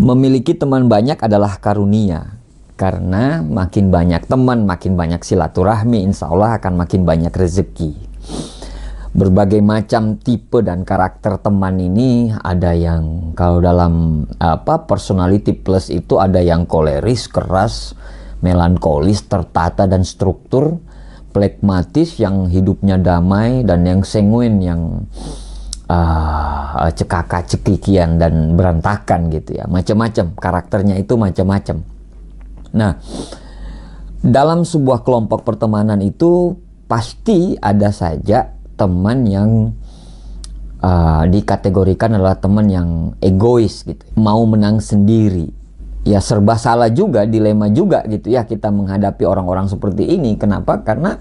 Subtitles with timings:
[0.00, 2.40] Memiliki teman banyak adalah karunia.
[2.80, 7.92] Karena makin banyak teman, makin banyak silaturahmi, insya Allah akan makin banyak rezeki.
[9.12, 16.16] Berbagai macam tipe dan karakter teman ini ada yang kalau dalam apa personality plus itu
[16.16, 17.92] ada yang koleris, keras,
[18.40, 20.80] melankolis, tertata dan struktur,
[21.36, 25.04] plekmatis yang hidupnya damai dan yang sanguin yang
[25.90, 29.66] uh, cekaka cekikian dan berantakan gitu ya.
[29.66, 31.82] Macam-macam karakternya itu macam-macam.
[32.70, 32.92] Nah
[34.20, 36.54] dalam sebuah kelompok pertemanan itu
[36.86, 39.50] pasti ada saja teman yang
[40.80, 44.02] uh, dikategorikan adalah teman yang egois gitu.
[44.14, 45.58] Mau menang sendiri.
[46.00, 50.32] Ya serba salah juga dilema juga gitu ya kita menghadapi orang-orang seperti ini.
[50.40, 50.80] Kenapa?
[50.80, 51.20] Karena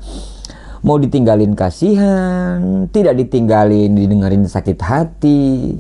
[0.86, 5.76] mau ditinggalin kasihan, tidak ditinggalin didengarin sakit hati.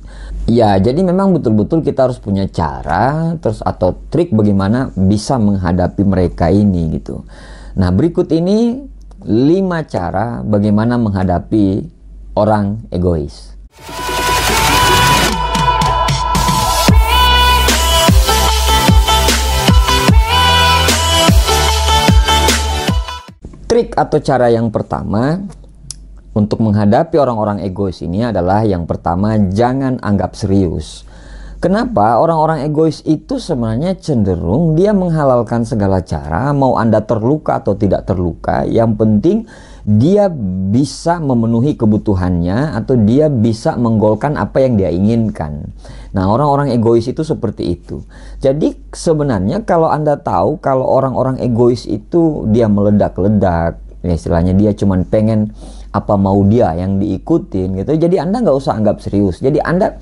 [0.49, 6.49] Ya, jadi memang betul-betul kita harus punya cara terus atau trik bagaimana bisa menghadapi mereka
[6.49, 7.23] ini gitu.
[7.77, 8.81] Nah, berikut ini
[9.23, 9.29] 5
[9.85, 11.85] cara bagaimana menghadapi
[12.33, 13.55] orang egois.
[23.79, 25.39] Trik atau cara yang pertama
[26.35, 31.07] untuk menghadapi orang-orang egois ini adalah yang pertama jangan anggap serius.
[31.63, 38.03] Kenapa orang-orang egois itu sebenarnya cenderung dia menghalalkan segala cara, mau Anda terluka atau tidak
[38.03, 39.47] terluka, yang penting
[39.87, 40.27] dia
[40.73, 45.71] bisa memenuhi kebutuhannya atau dia bisa menggolkan apa yang dia inginkan.
[46.11, 48.01] Nah, orang-orang egois itu seperti itu.
[48.41, 54.97] Jadi sebenarnya kalau Anda tahu kalau orang-orang egois itu dia meledak-ledak, ya istilahnya dia cuma
[55.05, 55.53] pengen
[55.89, 57.91] apa mau dia yang diikutin gitu.
[57.97, 59.41] Jadi Anda nggak usah anggap serius.
[59.41, 59.97] Jadi Anda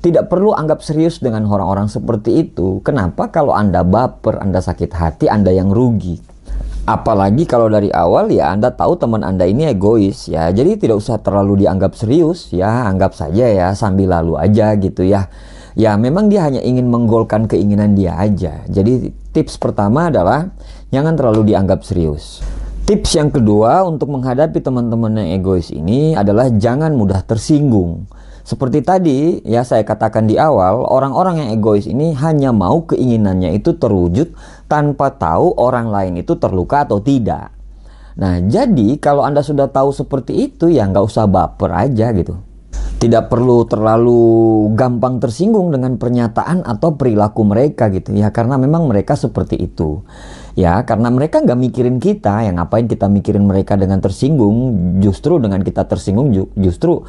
[0.00, 2.80] tidak perlu anggap serius dengan orang-orang seperti itu.
[2.84, 3.28] Kenapa?
[3.32, 6.35] Kalau Anda baper, Anda sakit hati, Anda yang rugi.
[6.86, 10.54] Apalagi kalau dari awal ya Anda tahu teman Anda ini egois ya.
[10.54, 15.26] Jadi tidak usah terlalu dianggap serius ya, anggap saja ya sambil lalu aja gitu ya.
[15.74, 18.62] Ya memang dia hanya ingin menggolkan keinginan dia aja.
[18.70, 20.54] Jadi tips pertama adalah
[20.94, 22.38] jangan terlalu dianggap serius.
[22.86, 28.06] Tips yang kedua untuk menghadapi teman-teman yang egois ini adalah jangan mudah tersinggung.
[28.46, 33.74] Seperti tadi ya saya katakan di awal, orang-orang yang egois ini hanya mau keinginannya itu
[33.74, 34.38] terwujud
[34.70, 37.50] tanpa tahu orang lain itu terluka atau tidak.
[38.14, 42.38] Nah jadi kalau Anda sudah tahu seperti itu ya nggak usah baper aja gitu.
[42.96, 44.22] Tidak perlu terlalu
[44.78, 50.00] gampang tersinggung dengan pernyataan atau perilaku mereka gitu ya karena memang mereka seperti itu
[50.56, 54.56] ya karena mereka nggak mikirin kita yang ngapain kita mikirin mereka dengan tersinggung
[55.04, 57.04] justru dengan kita tersinggung justru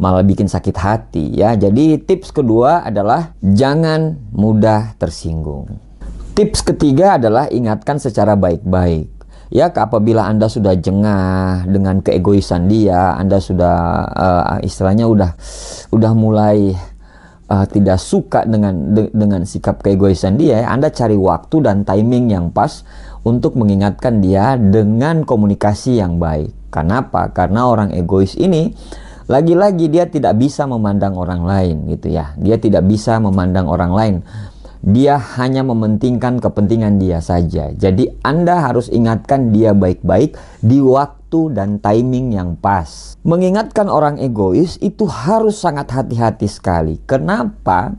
[0.00, 1.52] malah bikin sakit hati ya.
[1.52, 5.68] Jadi tips kedua adalah jangan mudah tersinggung.
[6.32, 9.12] Tips ketiga adalah ingatkan secara baik-baik.
[9.50, 13.76] Ya, apabila Anda sudah jengah dengan keegoisan dia, Anda sudah
[14.08, 15.34] uh, istilahnya udah
[15.90, 16.70] udah mulai
[17.50, 22.54] uh, tidak suka dengan de, dengan sikap keegoisan dia, Anda cari waktu dan timing yang
[22.54, 22.86] pas
[23.26, 26.54] untuk mengingatkan dia dengan komunikasi yang baik.
[26.70, 27.34] Kenapa?
[27.34, 28.70] Karena orang egois ini
[29.30, 32.34] lagi-lagi dia tidak bisa memandang orang lain gitu ya.
[32.34, 34.16] Dia tidak bisa memandang orang lain.
[34.82, 37.70] Dia hanya mementingkan kepentingan dia saja.
[37.70, 43.14] Jadi Anda harus ingatkan dia baik-baik di waktu dan timing yang pas.
[43.22, 46.98] Mengingatkan orang egois itu harus sangat hati-hati sekali.
[47.06, 47.94] Kenapa?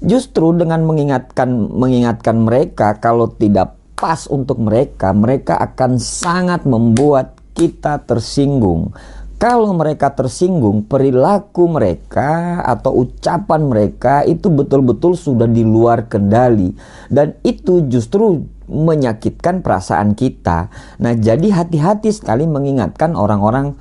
[0.00, 8.02] Justru dengan mengingatkan mengingatkan mereka kalau tidak pas untuk mereka, mereka akan sangat membuat kita
[8.02, 8.94] tersinggung
[9.36, 16.72] kalau mereka tersinggung, perilaku mereka atau ucapan mereka itu betul-betul sudah di luar kendali,
[17.10, 20.72] dan itu justru menyakitkan perasaan kita.
[20.96, 23.76] Nah, jadi hati-hati sekali mengingatkan orang-orang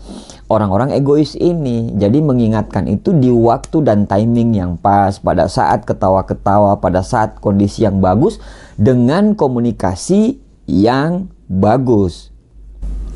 [0.52, 1.96] orang-orang egois ini.
[1.96, 7.88] Jadi mengingatkan itu di waktu dan timing yang pas, pada saat ketawa-ketawa, pada saat kondisi
[7.88, 8.44] yang bagus
[8.76, 12.30] dengan komunikasi yang bagus.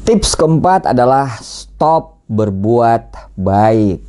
[0.07, 4.03] Tips keempat adalah stop berbuat baik.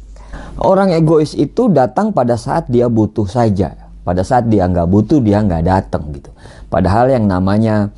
[0.58, 3.88] Orang egois itu datang pada saat dia butuh saja.
[4.02, 6.34] Pada saat dia nggak butuh dia nggak datang gitu.
[6.68, 7.94] Padahal yang namanya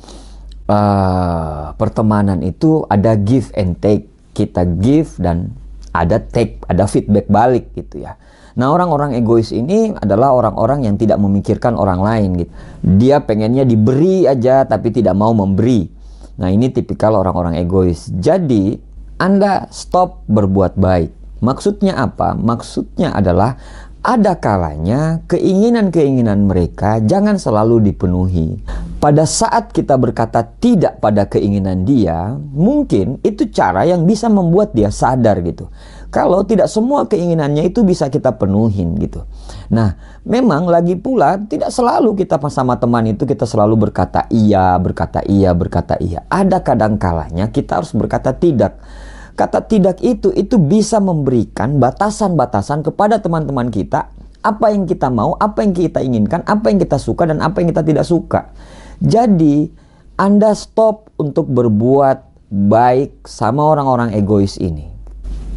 [0.69, 4.07] uh, pertemanan itu ada give and take.
[4.31, 5.51] Kita give dan
[5.91, 8.15] ada take, ada feedback balik gitu ya.
[8.55, 12.51] Nah orang-orang egois ini adalah orang-orang yang tidak memikirkan orang lain gitu.
[12.99, 15.87] Dia pengennya diberi aja tapi tidak mau memberi.
[16.39, 18.11] Nah ini tipikal orang-orang egois.
[18.11, 18.90] Jadi
[19.21, 21.13] anda stop berbuat baik.
[21.45, 22.33] Maksudnya apa?
[22.33, 23.53] Maksudnya adalah
[24.01, 28.57] ada kalanya keinginan-keinginan mereka jangan selalu dipenuhi.
[28.97, 34.89] Pada saat kita berkata tidak pada keinginan dia, mungkin itu cara yang bisa membuat dia
[34.89, 35.69] sadar gitu.
[36.09, 39.21] Kalau tidak semua keinginannya itu bisa kita penuhin gitu.
[39.69, 39.93] Nah,
[40.25, 45.53] memang lagi pula tidak selalu kita sama teman itu kita selalu berkata iya, berkata iya,
[45.53, 46.25] berkata iya.
[46.25, 48.81] Ada kadang kalanya kita harus berkata tidak.
[49.35, 54.11] Kata tidak itu itu bisa memberikan batasan-batasan kepada teman-teman kita
[54.41, 57.69] apa yang kita mau, apa yang kita inginkan, apa yang kita suka dan apa yang
[57.69, 58.49] kita tidak suka.
[59.01, 59.69] Jadi,
[60.17, 64.89] Anda stop untuk berbuat baik sama orang-orang egois ini.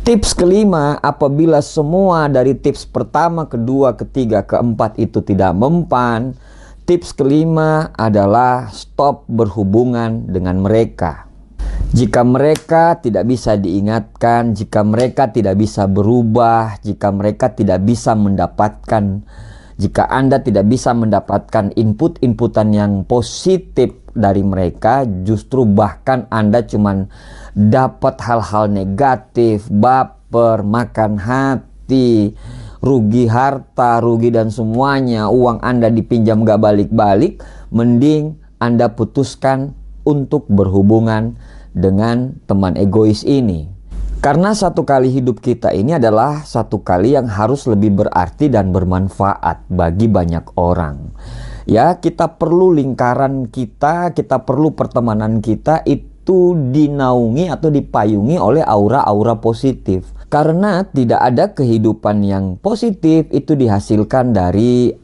[0.05, 6.37] Tips kelima, apabila semua dari tips pertama, kedua, ketiga, keempat itu tidak mempan,
[6.85, 11.25] tips kelima adalah stop berhubungan dengan mereka.
[11.95, 19.23] Jika mereka tidak bisa diingatkan, jika mereka tidak bisa berubah, jika mereka tidak bisa mendapatkan,
[19.79, 27.07] jika Anda tidak bisa mendapatkan input-inputan yang positif dari mereka, justru bahkan Anda cuma
[27.55, 32.35] dapat hal-hal negatif, baper, makan hati,
[32.83, 37.39] rugi harta, rugi dan semuanya, uang Anda dipinjam gak balik-balik,
[37.71, 41.39] mending Anda putuskan untuk berhubungan
[41.75, 43.75] dengan teman egois ini.
[44.25, 49.69] Karena satu kali hidup kita ini adalah satu kali yang harus lebih berarti dan bermanfaat
[49.69, 51.13] bagi banyak orang.
[51.69, 59.37] Ya, kita perlu lingkaran kita, kita perlu pertemanan kita itu dinaungi atau dipayungi oleh aura-aura
[59.45, 60.09] positif.
[60.33, 65.04] Karena tidak ada kehidupan yang positif itu dihasilkan dari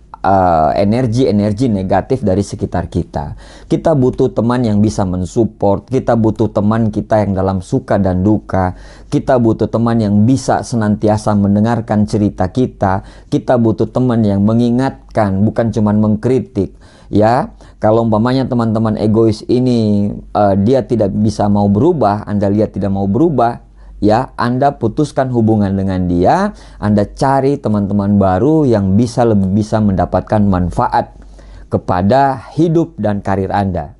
[0.76, 3.32] energi-energi uh, negatif dari sekitar kita.
[3.64, 8.76] Kita butuh teman yang bisa mensupport, kita butuh teman kita yang dalam suka dan duka,
[9.08, 13.00] kita butuh teman yang bisa senantiasa mendengarkan cerita kita,
[13.32, 16.76] kita butuh teman yang mengingatkan, bukan cuma mengkritik.
[17.10, 17.50] Ya,
[17.82, 23.10] kalau umpamanya teman-teman egois ini uh, dia tidak bisa mau berubah, Anda lihat tidak mau
[23.10, 23.69] berubah,
[24.00, 30.42] ya Anda putuskan hubungan dengan dia, Anda cari teman-teman baru yang bisa lebih bisa mendapatkan
[30.42, 31.14] manfaat
[31.70, 33.94] kepada hidup dan karir Anda.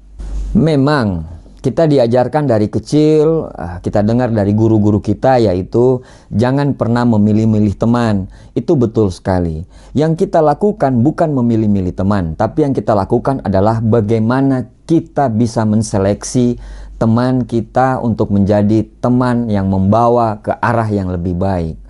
[0.57, 6.01] Memang kita diajarkan dari kecil, ah, kita dengar dari guru-guru kita yaitu
[6.33, 8.33] jangan pernah memilih-milih teman.
[8.57, 9.63] Itu betul sekali.
[9.93, 16.59] Yang kita lakukan bukan memilih-milih teman, tapi yang kita lakukan adalah bagaimana kita bisa menseleksi
[17.01, 21.81] teman kita untuk menjadi teman yang membawa ke arah yang lebih baik.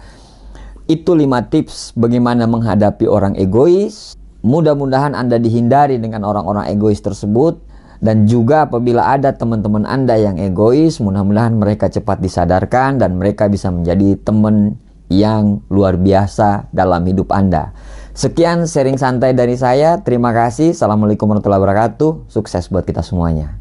[0.86, 4.14] Itu lima tips bagaimana menghadapi orang egois.
[4.46, 7.58] Mudah-mudahan Anda dihindari dengan orang-orang egois tersebut.
[8.00, 13.68] Dan juga apabila ada teman-teman Anda yang egois, mudah-mudahan mereka cepat disadarkan dan mereka bisa
[13.68, 14.80] menjadi teman
[15.12, 17.76] yang luar biasa dalam hidup Anda.
[18.16, 20.00] Sekian sharing santai dari saya.
[20.00, 20.72] Terima kasih.
[20.72, 22.32] Assalamualaikum warahmatullahi wabarakatuh.
[22.32, 23.59] Sukses buat kita semuanya.